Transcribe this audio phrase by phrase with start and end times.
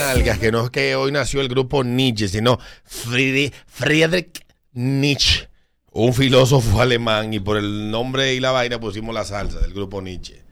[0.00, 5.48] nalgas, que no es que hoy nació el grupo Nietzsche, sino Friedrich, Nietzsche,
[5.92, 10.00] un filósofo alemán, y por el nombre y la vaina pusimos la salsa del grupo
[10.00, 10.42] Nietzsche.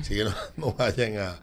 [0.00, 0.24] Así que
[0.56, 1.38] no, vayan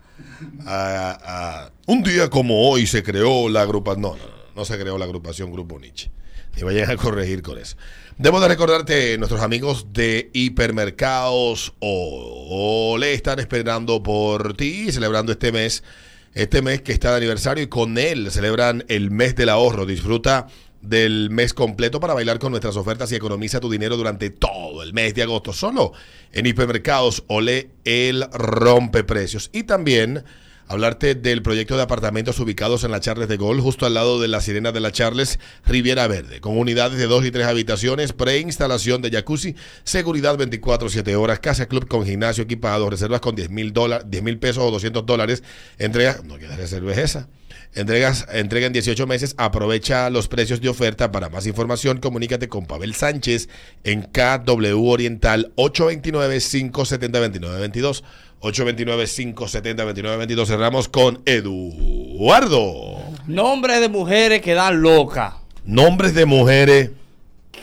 [0.65, 4.01] a, Un día como hoy se creó la agrupación.
[4.01, 6.11] No, no, no, no se creó la agrupación Grupo Nietzsche.
[6.55, 7.75] Ni vayan a corregir con eso.
[8.17, 15.51] Debo de recordarte, nuestros amigos de hipermercados o le están esperando por ti, celebrando este
[15.53, 15.83] mes,
[16.33, 19.85] este mes que está de aniversario y con él celebran el mes del ahorro.
[19.85, 20.47] Disfruta
[20.81, 24.93] del mes completo para bailar con nuestras ofertas y economiza tu dinero durante todo el
[24.93, 25.53] mes de agosto.
[25.53, 25.93] Solo
[26.31, 29.49] en hipermercados Ole el rompe precios.
[29.53, 30.23] Y también
[30.69, 34.27] hablarte del proyecto de apartamentos ubicados en la Charles de Gol, justo al lado de
[34.27, 39.01] la Sirena de la Charles, Riviera Verde, con unidades de dos y tres habitaciones, preinstalación
[39.01, 44.05] de jacuzzi, seguridad 24-7 horas, casa club con gimnasio equipado, reservas con 10 mil dólares,
[44.09, 45.43] 10 mil pesos o 200 dólares,
[45.79, 47.27] entrega, no queda reserva es esa.
[47.75, 51.11] Entregas, entrega en 18 meses, aprovecha los precios de oferta.
[51.11, 53.47] Para más información, comunícate con Pavel Sánchez
[53.83, 58.01] en KW Oriental 829-570-2922.
[58.41, 60.45] 829-570-2922.
[60.47, 62.97] Cerramos con Eduardo.
[63.27, 65.33] Nombres de mujeres que dan locas.
[65.65, 66.89] Nombres de mujeres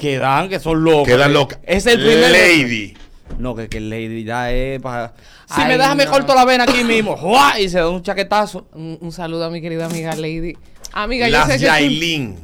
[0.00, 1.06] Que dan, que son locas.
[1.12, 1.58] que dan locas.
[1.64, 2.30] Es el primer.
[2.30, 2.94] Lady.
[3.38, 5.12] No, que, que Lady ya es para.
[5.46, 6.10] Si Ay, me dejas, me no.
[6.10, 7.16] corto la vena aquí mismo.
[7.58, 8.66] Y se da un chaquetazo.
[8.72, 10.56] Un, un saludo a mi querida amiga Lady.
[10.92, 12.36] Amiga, yo Las sé que tú- Yailin.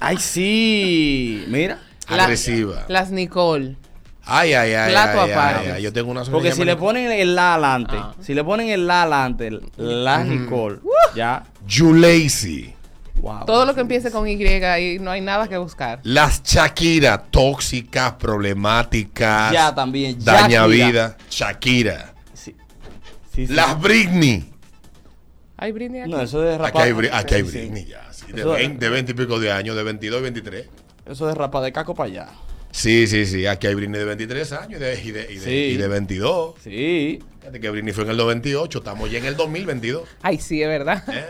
[0.00, 1.44] Ay, sí.
[1.48, 1.78] Mira.
[2.10, 2.84] La- Agresiva.
[2.88, 3.76] Las Nicole.
[4.26, 4.90] Ay, ay, ay.
[4.90, 5.72] Plato ay, ay, aparte.
[5.72, 5.82] ay.
[5.82, 8.14] Yo tengo una Porque si le ponen el la adelante, Ah.
[8.20, 10.78] si le ponen el la adelante, la Nicole,
[11.14, 11.44] ya.
[11.66, 12.74] Yulacy.
[13.24, 13.46] Wow.
[13.46, 15.98] Todo lo que empiece con Y y no hay nada que buscar.
[16.02, 19.50] Las Shakira, tóxicas, problemáticas.
[19.50, 20.22] Ya también.
[20.22, 20.66] Daña Shakira.
[20.66, 21.16] vida.
[21.30, 22.14] Shakira.
[22.34, 22.54] Sí.
[23.34, 23.54] Sí, sí.
[23.54, 24.44] Las Britney.
[25.56, 26.10] Hay Britney aquí.
[26.10, 26.82] No, eso de Aquí rapa.
[26.82, 27.58] hay, aquí hay Sí, sí.
[27.60, 28.12] Britney ya.
[28.12, 30.66] sí, de, Eso- 20, de 20 y pico de años, de 22 y 23.
[31.06, 32.28] Eso de rapa de caco para allá.
[32.72, 33.46] Sí, sí, sí.
[33.46, 35.50] Aquí hay Britney de 23 años y de, y de, y de, Sí.
[35.50, 36.56] y de 22.
[36.62, 37.20] Sí.
[37.40, 38.78] Fíjate que Britney fue en el 98.
[38.80, 40.02] Estamos ya en el 2022.
[40.20, 41.02] Ay, sí, es verdad.
[41.08, 41.24] ¿eh?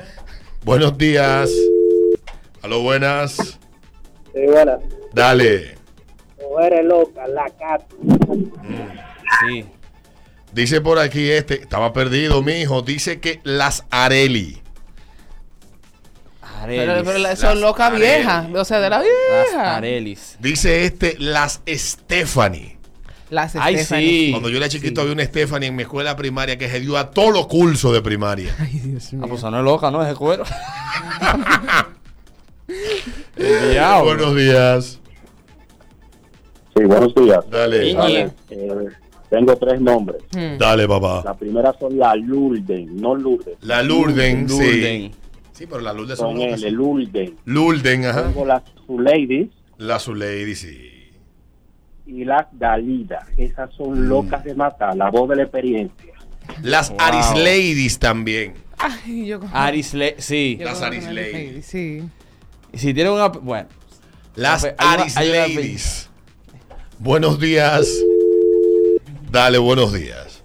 [0.64, 1.48] Buenos días.
[2.64, 3.34] Aló, buenas.
[3.36, 4.78] Sí, bueno,
[5.12, 5.75] Dale.
[6.50, 7.82] mujeres locas, la cat.
[9.47, 9.66] Sí.
[10.52, 12.80] Dice por aquí este, estaba perdido, mi hijo.
[12.80, 14.62] Dice que las Areli.
[16.62, 16.84] Arelis.
[16.86, 18.47] Pero, pero la- son Las locas viejas.
[18.54, 19.76] O sea, de la Las vieja.
[19.76, 20.36] Arelis.
[20.41, 22.78] Dice este, las Stephanie.
[23.28, 24.08] Las Ay, Stephanie.
[24.08, 24.31] sí.
[24.31, 27.10] Cuando yo era chiquito había una Stephanie en mi escuela primaria que se dio a
[27.10, 28.54] todos los cursos de primaria.
[28.58, 29.22] Ay, Dios mío.
[29.25, 30.00] Ah, pues no es loca, ¿no?
[30.02, 30.44] Es de cuero.
[33.88, 34.04] Diablo.
[34.14, 35.00] Buenos días.
[36.76, 37.38] Sí, buenos días.
[37.50, 37.88] Dale.
[37.90, 38.16] Iñi.
[38.50, 38.88] Eh,
[39.30, 40.22] tengo tres nombres.
[40.32, 40.58] Hmm.
[40.58, 41.22] Dale, papá.
[41.24, 43.56] La primera son la Lulden, no Lourdes.
[43.62, 44.56] La Lurden, sí.
[44.58, 45.12] Lurden.
[45.52, 46.40] Sí, pero la Lurden son.
[46.40, 47.36] L, Lulden.
[47.44, 48.24] Lurden, ajá.
[48.24, 50.90] Tengo las Ladies La Zulady, sí.
[52.06, 53.26] y las Dalida.
[53.36, 56.12] Esas son locas de matar, la voz de la experiencia.
[56.62, 56.98] Las Wow.
[57.00, 58.54] Aris Ladies también.
[58.78, 60.56] Ay, yo Arisle, sí.
[60.58, 61.62] yo Las Aris Lady.
[61.62, 62.02] Sí.
[62.74, 63.28] Y si tiene una.
[63.28, 63.68] Bueno.
[64.36, 66.08] Las una- Aris una- Ladies.
[66.98, 67.88] Buenos días.
[69.30, 70.42] Dale, buenos días.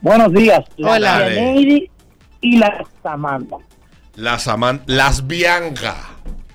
[0.00, 0.64] Buenos días.
[0.76, 1.24] La Hola.
[1.28, 1.90] Kennedy
[2.40, 3.56] y la Samantha.
[4.14, 5.96] Las Aman las Bianca.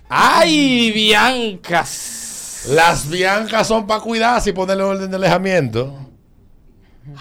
[0.09, 2.65] ¡Ay, Biancas!
[2.69, 5.97] Las Biancas son para cuidarse y ponerle orden de alejamiento.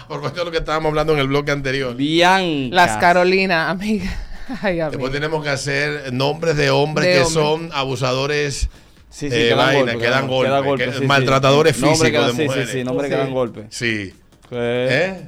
[0.07, 1.95] Por cuestión de lo que estábamos hablando en el bloque anterior.
[1.95, 2.71] Biancas.
[2.71, 4.11] Las Carolina, amiga.
[4.61, 4.77] Ay.
[4.77, 8.69] Después tenemos que hacer nombres de hombres De que son abusadores,
[9.09, 11.05] Sí, sí, eh, que dan vaina, golpe, que dan golpe, que- sí, sí.
[11.05, 12.69] maltratadores físicos de mujeres.
[12.69, 13.65] Sí, sí, nombres que dan golpe.
[13.69, 14.13] Sí.
[14.51, 15.17] ¿Eh?
[15.19, 15.27] ¿Eh?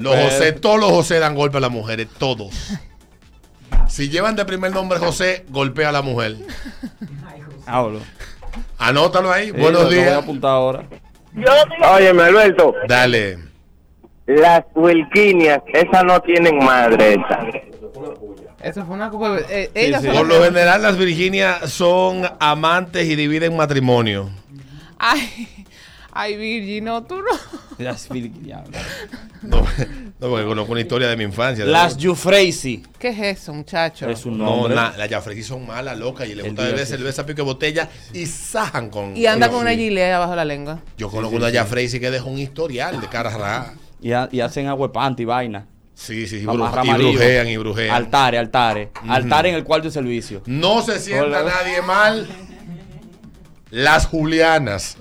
[0.00, 2.50] Los José, todos los José dan golpe a las mujeres, todos.
[3.88, 6.36] Si llevan de primer nombre José, golpea a la mujer.
[7.66, 8.00] Hablo.
[8.76, 9.46] Anótalo ahí.
[9.46, 10.16] Sí, Buenos lo- lo voy a días.
[10.22, 10.84] apuntar ahora.
[11.94, 13.38] Óyeme, Alberto, Dale.
[14.26, 17.54] las Wilkinias, esas no tienen madre, esas.
[18.62, 19.38] Eso fue una culpa.
[19.48, 19.70] Eh,
[20.00, 20.08] sí.
[20.08, 24.30] Por lo general, las Virginia son amantes y dividen matrimonio.
[24.98, 25.48] Ay,
[26.12, 27.58] ay, Virgi, no, tú no.
[27.78, 28.76] Las diablo.
[29.42, 31.64] No, no, porque conozco una historia de mi infancia.
[31.64, 32.82] Las Jufreisi.
[32.98, 34.10] ¿Qué es eso, muchacho?
[34.10, 34.74] Es un No, nombre.
[34.74, 37.88] na- las Jafresi son malas, locas, y les El gusta beber cerveza, pico de botella
[38.12, 39.16] y sajan con.
[39.16, 39.62] Y anda con sí.
[39.62, 40.80] una gilet abajo la lengua.
[40.96, 43.72] Yo conozco una Jafresi que dejó un historial de caras raras.
[44.02, 45.66] Y, y hacen agua panty, vaina.
[46.00, 47.90] Sí, sí, y brujean y brujean.
[47.94, 48.88] Altares, altares.
[49.08, 50.42] Altares en el cuarto de servicio.
[50.46, 51.42] No se sienta Hola.
[51.42, 52.28] nadie mal.
[53.70, 54.96] Las Julianas.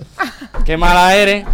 [0.65, 1.45] Qué mala eres.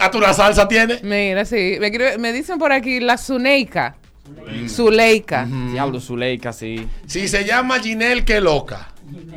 [0.00, 0.98] ¿A tu la salsa tiene?
[1.02, 1.76] Mira, sí.
[1.78, 3.96] Me, me dicen por aquí la Zuneika.
[4.68, 5.46] Zuleika.
[5.70, 6.88] Diablo, Zuleika, sí.
[7.06, 8.88] Si se llama Ginel, qué loca.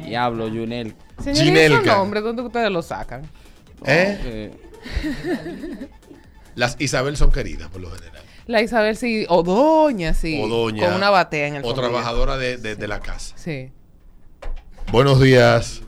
[0.06, 0.95] Diablo, Junel.
[1.33, 1.95] Ginelka.
[1.97, 3.24] nombres, ¿dónde ustedes los sacan?
[3.85, 4.18] ¿Eh?
[4.24, 5.88] Eh,
[6.56, 8.24] Las Isabel son queridas por lo general.
[8.48, 10.42] La Isabel sí, o Doña sí.
[10.42, 10.86] O doña.
[10.86, 11.90] Con una batea en el O sombrero.
[11.90, 13.36] trabajadora de, de- de la casa.
[13.38, 13.72] Sí.
[14.92, 15.82] Buenos días.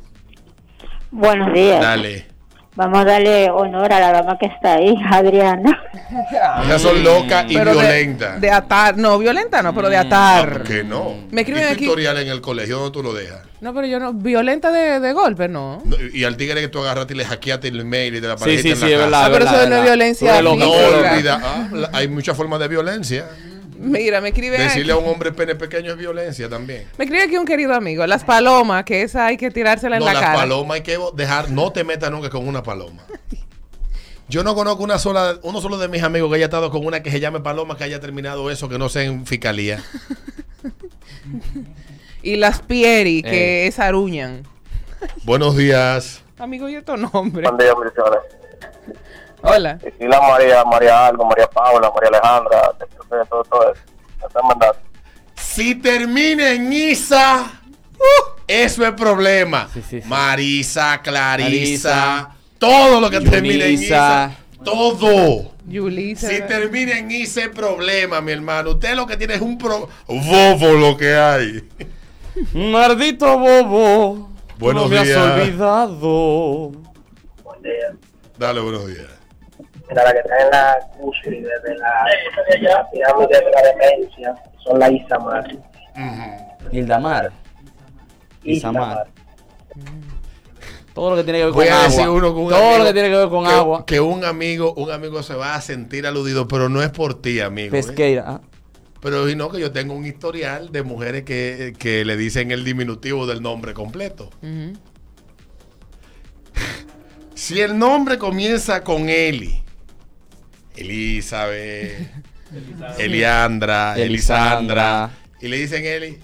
[1.12, 1.82] Buenos días.
[1.82, 2.28] Dale.
[2.76, 5.78] Vamos a darle honor a la dama que está ahí, Adriana.
[6.66, 8.40] Ellas son locas y Pero de- violentas.
[8.40, 8.96] De, atar.
[8.98, 10.50] No, violenta no, pero de Ah, atar.
[10.54, 11.16] ¿por qué no?
[11.32, 13.42] Me escriben ¿Y tu aquí- historial en el colegio donde tú lo dejas?
[13.60, 14.14] No, pero yo no.
[14.14, 15.82] Violenta de, de golpe, no.
[15.84, 18.38] No, Y al tigre que tú agarraste y le hackeaste el email y te la
[18.38, 19.10] Sí, apareciste sí, en sí, la es casa.
[19.10, 19.26] verdad.
[19.26, 19.84] Ah, pero eso no es verdad.
[19.84, 21.42] violencia No, olvida.
[21.44, 23.26] Ah, la- hay muchas formas de violencia.
[23.82, 25.04] Mira, me escribe Decirle a aquí.
[25.06, 26.86] un hombre pene pequeño es violencia también.
[26.98, 28.06] Me escribe aquí un querido amigo.
[28.06, 30.36] Las palomas, que esa hay que tirársela en No, la las cara.
[30.36, 33.04] palomas hay que dejar, no te metas nunca con una paloma.
[34.28, 37.02] Yo no conozco una sola, uno solo de mis amigos que haya estado con una
[37.02, 39.82] que se llame paloma, que haya terminado eso, que no sea en fiscalía.
[42.22, 43.24] Y las pieri, Eh.
[43.24, 44.44] que es aruñan.
[45.24, 46.22] Buenos días.
[46.38, 47.50] Amigo, ¿y estos nombres?
[47.50, 47.74] Buen día.
[49.42, 49.80] Hola.
[50.00, 52.74] Y la María, María Algo, María Paula, María Alejandra,
[53.30, 53.82] todo, todo eso.
[54.20, 54.80] Me están mandando.
[55.36, 57.62] Si termina en Isa,
[57.98, 59.70] uh, eso es problema.
[59.74, 60.08] Sí, sí, sí.
[60.08, 65.54] Marisa, Clarisa, todo lo que termina en Isa, todo.
[65.66, 66.28] Yulisa.
[66.28, 68.72] Si termina en Isa es problema, mi hermano.
[68.72, 69.88] Usted lo que tiene es un pro...
[70.08, 71.70] Bobo lo que hay.
[72.54, 74.30] Maldito bobo.
[74.58, 76.72] Buenos no me has olvidado.
[77.44, 77.96] Buen día.
[78.38, 79.19] Dale, buenos días.
[79.90, 82.06] Mira, la que está en la cúspide de la,
[82.62, 85.48] la pirámide de la demencia son la Isamar.
[86.72, 87.32] Hildamar.
[88.44, 89.08] Isamar.
[90.94, 91.88] Todo lo que tiene que ver con Voy a agua.
[91.90, 93.86] decir uno con un Todo amigo lo que tiene que ver con que, agua.
[93.86, 97.40] Que un amigo, un amigo se va a sentir aludido, pero no es por ti,
[97.40, 97.70] amigo.
[97.76, 97.82] ¿eh?
[97.82, 98.24] Pesqueira.
[98.28, 98.42] ah.
[99.02, 102.66] Pero y no que yo tengo un historial de mujeres que, que le dicen el
[102.66, 104.30] diminutivo del nombre completo.
[107.34, 109.64] Si el nombre comienza con Eli,
[110.76, 112.10] Elizabeth,
[112.98, 115.10] Eliandra, Elisandra,
[115.42, 116.20] y le dicen Eli,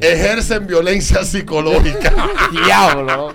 [0.00, 2.12] ejercen violencia psicológica.
[2.64, 3.32] Diablo.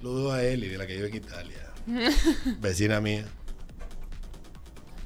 [0.00, 1.56] Saludos a Eli, de la que vive en Italia.
[2.60, 3.24] Vecina mía.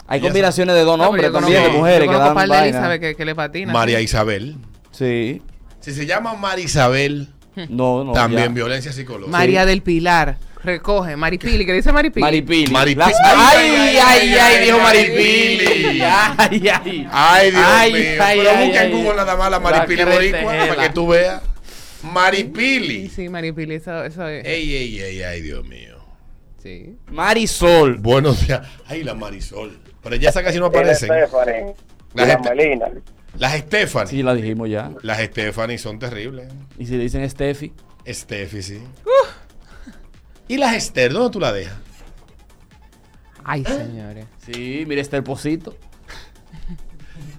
[0.06, 2.64] Hay combinaciones de dos No, pero nombres yo también, de mujeres yo que dan vaina.
[2.64, 3.72] Elizabeth que, que le patina.
[3.72, 4.56] María Isabel.
[4.90, 5.40] Sí.
[5.80, 7.28] Si se llama María Isabel,
[7.68, 8.12] No, no.
[8.12, 8.54] también ya.
[8.54, 9.30] violencia psicológica.
[9.36, 10.38] María del Pilar.
[10.62, 11.16] Recoge.
[11.16, 12.20] Maripili, que dice Maripili.
[12.22, 12.70] Maripili.
[12.70, 12.96] Maripili.
[13.06, 16.00] Las- Ay, Ay, ay, ay, ay, ay, dijo Maripili.
[16.02, 17.08] Ay, ay.
[17.10, 18.02] Ay, Dios Ay, mío.
[18.22, 18.92] ay, Pero ay, busca en.
[18.92, 21.40] Google nada más la Maripili Boricua para que tú veas.
[22.02, 23.08] Maripili.
[23.08, 24.44] sí, Maripili, eso, eso es.
[24.44, 25.96] Ey, ey, ey, ay, Dios mío.
[26.62, 26.96] Sí.
[27.10, 27.96] Marisol.
[27.96, 28.60] Buenos días.
[28.86, 29.78] Ay, la Marisol.
[30.02, 30.68] Pero ya esa casi no.
[30.68, 31.74] Stephanie,
[32.14, 32.86] La la gente- Melina.
[33.38, 34.10] Las Stephanie.
[34.10, 34.90] Sí, la dijimos ya.
[35.02, 36.48] Las Stephanie son terribles.
[36.78, 37.72] Y si le dicen Steffi.
[38.06, 38.82] Steffi, sí.
[40.48, 41.12] ¿Y las Esther?
[41.12, 41.76] ¿Dónde tú la dejas?
[43.44, 44.26] Ay, señores.
[44.44, 45.76] Sí, mira este el pocito.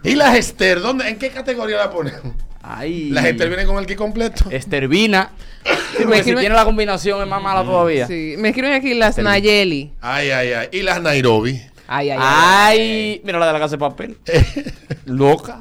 [0.04, 0.82] ¿Y las Esther?
[0.82, 2.34] ¿Dónde, ¿En qué categoría la ponemos?
[2.62, 3.10] Ay.
[3.10, 4.50] Las Esther vienen con el kit completo.
[4.50, 5.32] Estervina.
[5.98, 8.08] Sí, me si tiene la combinación es más mala todavía.
[8.08, 8.36] Sí.
[8.38, 9.92] Me escriben aquí las Nayeli.
[10.00, 10.70] Ay, ay, ay.
[10.72, 11.62] ¿Y las Nairobi?
[11.88, 12.80] Ay, ay, ay.
[12.80, 14.18] Ay, mira la de la casa de papel.
[15.06, 15.60] Loca.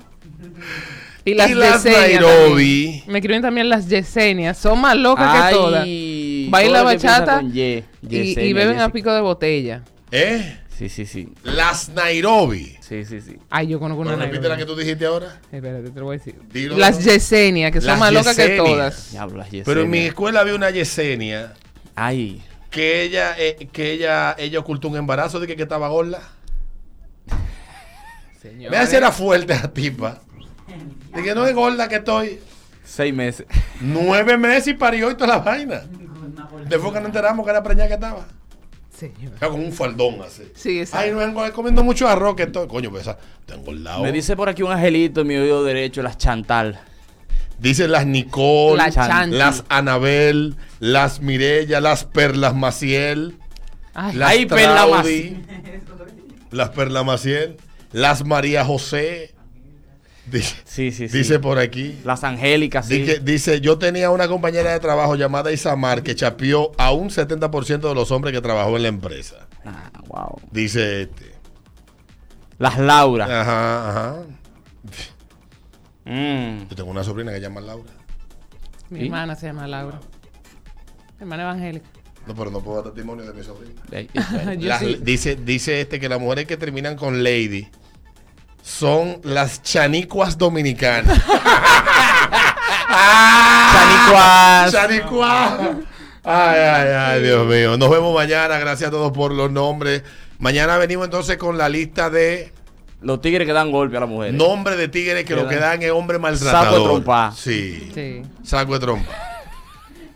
[1.24, 2.84] Y las, y las Nairobi.
[2.86, 3.04] también.
[3.12, 4.56] Me escriben también las Yesenias.
[4.58, 5.86] Son más locas que todas.
[6.50, 7.60] Baila bachata con Y.
[7.60, 9.82] Y, y Yesenia, beben a pico de botella.
[10.10, 10.56] ¿Eh?
[10.76, 11.28] Sí, sí, sí.
[11.42, 12.74] Las Nairobi.
[12.80, 13.36] Sí, sí, sí.
[13.50, 14.74] Ay, yo conozco una Bueno, repite la que Nairobi.
[14.74, 15.38] tú dijiste ahora.
[15.52, 16.36] Espérate, te lo voy a decir.
[16.50, 17.12] Dilo, las dilo.
[17.12, 19.10] Yesenias, que son Las más locas que todas.
[19.12, 21.52] Diablo, las Pero en mi escuela había una Yesenia
[21.94, 22.40] Ay.
[22.70, 26.22] que ella, eh, que ella, ella ocultó un embarazo de que, que estaba gorda.
[28.40, 28.70] Señores.
[28.70, 30.22] Me hace era fuerte a tipa.
[31.14, 32.40] De que no es gorda que estoy.
[32.84, 33.46] Seis meses.
[33.80, 35.82] Nueve meses y parió y toda la vaina.
[36.68, 38.26] Después que nos enteramos que era preñada que estaba.
[38.96, 39.32] Señor.
[39.38, 40.42] Con un faldón así.
[40.54, 41.06] Sí, exacto.
[41.06, 42.68] Ay, no vengo comiendo mucho arroz que estoy.
[42.68, 44.02] Coño, pues está engordado.
[44.02, 46.80] Me dice por aquí un angelito en mi oído derecho, las Chantal.
[47.58, 53.36] Dicen las Nicole, La las Anabel, las Mirella, las Perlas Maciel,
[53.92, 54.86] Ay, las Ay, Perla
[56.50, 57.56] las Perla Maciel,
[57.92, 59.34] las María José.
[60.30, 61.18] Dice, Sí, sí, sí.
[61.18, 61.98] dice por aquí.
[62.04, 62.98] Las Angélicas, sí.
[63.02, 67.88] Dice, dice, yo tenía una compañera de trabajo llamada Isamar que chapió a un 70%
[67.88, 69.48] de los hombres que trabajó en la empresa.
[69.64, 70.40] Ah, wow.
[70.50, 71.32] Dice este.
[72.58, 73.24] Las Laura.
[73.40, 74.16] Ajá, ajá.
[76.04, 76.68] Mm.
[76.68, 77.90] Yo tengo una sobrina que se llama Laura.
[78.88, 79.04] Mi ¿Sí?
[79.06, 80.00] hermana se llama Laura.
[81.18, 81.86] Mi hermana evangélica.
[82.26, 83.80] No, pero no puedo dar testimonio de mi sobrina.
[84.60, 84.98] Las- sí.
[85.02, 87.68] dice, dice este que las mujeres que terminan con Lady
[88.62, 91.20] son las chanicuas dominicanas.
[93.72, 94.72] Chanicuas.
[94.72, 95.60] Chanicuas.
[96.22, 97.76] Ay, ay, ay, Dios mío.
[97.76, 98.58] Nos vemos mañana.
[98.58, 100.02] Gracias a todos por los nombres.
[100.38, 102.52] Mañana venimos entonces con la lista de
[103.02, 104.34] Los tigres que dan golpe a las mujeres.
[104.34, 106.64] nombres de tigres que lo que dan es hombre maltratador.
[106.66, 107.32] Saco de trompa.
[107.36, 107.90] Sí.
[107.94, 108.22] Sí.
[108.44, 109.12] Saco de trompa.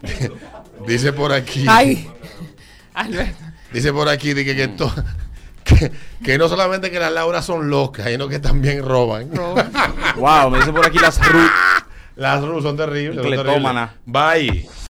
[0.86, 1.64] Dice por aquí.
[1.68, 2.08] Ay.
[2.94, 3.42] Alberto.
[3.72, 4.94] Dice por aquí de que, que, to-
[5.64, 5.90] que,
[6.22, 9.30] que no solamente que las Lauras son locas, sino que también roban.
[10.16, 11.50] Wow, me dice por aquí las Ruth.
[12.16, 13.16] Las Ruth son terribles.
[13.24, 13.88] son terribles.
[14.06, 14.68] Bye.